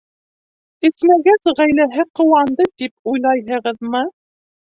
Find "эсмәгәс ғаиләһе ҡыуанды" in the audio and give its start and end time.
0.87-2.67